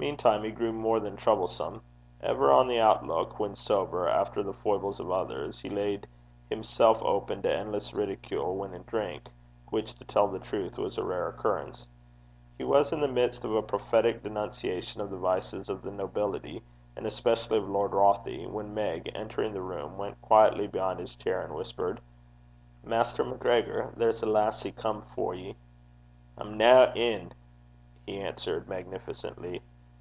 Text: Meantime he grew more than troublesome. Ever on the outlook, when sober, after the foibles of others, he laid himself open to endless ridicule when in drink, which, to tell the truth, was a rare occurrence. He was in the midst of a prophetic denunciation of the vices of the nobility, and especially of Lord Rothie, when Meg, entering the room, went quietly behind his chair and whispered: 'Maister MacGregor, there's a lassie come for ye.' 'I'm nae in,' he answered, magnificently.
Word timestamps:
Meantime 0.00 0.42
he 0.44 0.50
grew 0.50 0.72
more 0.72 0.98
than 0.98 1.14
troublesome. 1.14 1.82
Ever 2.22 2.50
on 2.50 2.68
the 2.68 2.80
outlook, 2.80 3.38
when 3.38 3.54
sober, 3.54 4.08
after 4.08 4.42
the 4.42 4.54
foibles 4.54 4.98
of 4.98 5.10
others, 5.10 5.60
he 5.60 5.68
laid 5.68 6.06
himself 6.48 7.02
open 7.02 7.42
to 7.42 7.52
endless 7.54 7.92
ridicule 7.92 8.56
when 8.56 8.72
in 8.72 8.82
drink, 8.84 9.28
which, 9.68 9.92
to 9.98 10.04
tell 10.06 10.26
the 10.26 10.38
truth, 10.38 10.78
was 10.78 10.96
a 10.96 11.04
rare 11.04 11.28
occurrence. 11.28 11.86
He 12.56 12.64
was 12.64 12.92
in 12.94 13.02
the 13.02 13.08
midst 13.08 13.44
of 13.44 13.54
a 13.54 13.60
prophetic 13.60 14.22
denunciation 14.22 15.02
of 15.02 15.10
the 15.10 15.18
vices 15.18 15.68
of 15.68 15.82
the 15.82 15.90
nobility, 15.90 16.62
and 16.96 17.04
especially 17.04 17.58
of 17.58 17.68
Lord 17.68 17.90
Rothie, 17.92 18.46
when 18.46 18.72
Meg, 18.72 19.10
entering 19.14 19.52
the 19.52 19.60
room, 19.60 19.98
went 19.98 20.18
quietly 20.22 20.66
behind 20.66 20.98
his 20.98 21.14
chair 21.14 21.42
and 21.42 21.54
whispered: 21.54 22.00
'Maister 22.82 23.22
MacGregor, 23.22 23.92
there's 23.98 24.22
a 24.22 24.26
lassie 24.26 24.72
come 24.72 25.02
for 25.14 25.34
ye.' 25.34 25.56
'I'm 26.38 26.56
nae 26.56 26.90
in,' 26.94 27.32
he 28.06 28.18
answered, 28.18 28.66
magnificently. 28.66 29.60